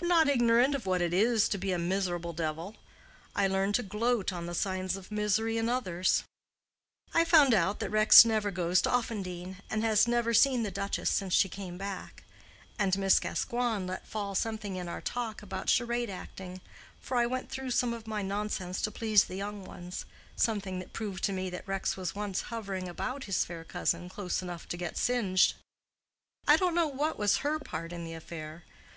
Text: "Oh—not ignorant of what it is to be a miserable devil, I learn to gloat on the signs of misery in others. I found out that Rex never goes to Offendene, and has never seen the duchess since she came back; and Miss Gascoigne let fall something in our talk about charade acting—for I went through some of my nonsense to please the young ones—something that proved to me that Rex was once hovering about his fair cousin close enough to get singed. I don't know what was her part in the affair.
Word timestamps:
"Oh—not 0.00 0.26
ignorant 0.28 0.74
of 0.74 0.86
what 0.86 1.02
it 1.02 1.12
is 1.12 1.50
to 1.50 1.58
be 1.58 1.70
a 1.72 1.78
miserable 1.78 2.32
devil, 2.32 2.76
I 3.36 3.46
learn 3.46 3.74
to 3.74 3.82
gloat 3.82 4.32
on 4.32 4.46
the 4.46 4.54
signs 4.54 4.96
of 4.96 5.12
misery 5.12 5.58
in 5.58 5.68
others. 5.68 6.24
I 7.12 7.26
found 7.26 7.52
out 7.52 7.78
that 7.80 7.90
Rex 7.90 8.24
never 8.24 8.50
goes 8.50 8.80
to 8.82 8.90
Offendene, 8.90 9.56
and 9.68 9.84
has 9.84 10.08
never 10.08 10.32
seen 10.32 10.62
the 10.62 10.70
duchess 10.70 11.10
since 11.10 11.34
she 11.34 11.50
came 11.50 11.76
back; 11.76 12.22
and 12.78 12.96
Miss 12.96 13.20
Gascoigne 13.20 13.84
let 13.86 14.06
fall 14.08 14.34
something 14.34 14.76
in 14.76 14.88
our 14.88 15.02
talk 15.02 15.42
about 15.42 15.68
charade 15.68 16.08
acting—for 16.10 17.14
I 17.16 17.26
went 17.26 17.50
through 17.50 17.72
some 17.72 17.92
of 17.92 18.06
my 18.06 18.22
nonsense 18.22 18.80
to 18.82 18.90
please 18.90 19.24
the 19.24 19.36
young 19.36 19.62
ones—something 19.62 20.78
that 20.78 20.94
proved 20.94 21.22
to 21.24 21.34
me 21.34 21.50
that 21.50 21.68
Rex 21.68 21.98
was 21.98 22.14
once 22.14 22.42
hovering 22.48 22.88
about 22.88 23.24
his 23.24 23.44
fair 23.44 23.62
cousin 23.64 24.08
close 24.08 24.40
enough 24.40 24.66
to 24.68 24.78
get 24.78 24.96
singed. 24.96 25.52
I 26.46 26.56
don't 26.56 26.74
know 26.74 26.88
what 26.88 27.18
was 27.18 27.38
her 27.38 27.58
part 27.58 27.92
in 27.92 28.04
the 28.04 28.14
affair. 28.14 28.64